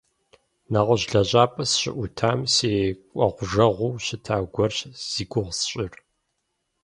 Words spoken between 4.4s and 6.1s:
гуэрщ зи гугъу сщӏыр.